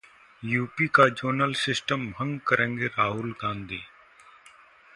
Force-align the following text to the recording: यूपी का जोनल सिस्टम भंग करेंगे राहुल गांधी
यूपी 0.43 0.87
का 0.87 1.07
जोनल 1.09 1.53
सिस्टम 1.55 2.07
भंग 2.11 2.39
करेंगे 2.47 2.87
राहुल 2.87 3.31
गांधी 3.43 3.79